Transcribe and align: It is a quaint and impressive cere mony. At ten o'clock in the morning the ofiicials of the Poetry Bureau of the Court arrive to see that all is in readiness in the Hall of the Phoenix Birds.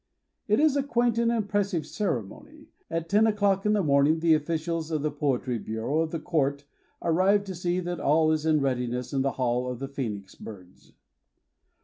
It 0.47 0.59
is 0.59 0.75
a 0.75 0.81
quaint 0.81 1.19
and 1.19 1.31
impressive 1.31 1.85
cere 1.85 2.23
mony. 2.23 2.69
At 2.89 3.07
ten 3.07 3.27
o'clock 3.27 3.67
in 3.67 3.73
the 3.73 3.83
morning 3.83 4.17
the 4.17 4.33
ofiicials 4.33 4.89
of 4.89 5.03
the 5.03 5.11
Poetry 5.11 5.59
Bureau 5.59 5.99
of 5.99 6.09
the 6.09 6.19
Court 6.19 6.65
arrive 7.03 7.43
to 7.43 7.53
see 7.53 7.79
that 7.81 7.99
all 7.99 8.31
is 8.31 8.43
in 8.43 8.61
readiness 8.61 9.13
in 9.13 9.21
the 9.21 9.33
Hall 9.33 9.69
of 9.69 9.77
the 9.77 9.87
Phoenix 9.87 10.33
Birds. 10.33 10.93